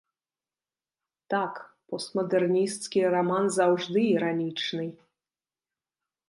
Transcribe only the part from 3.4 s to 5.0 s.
заўжды іранічны.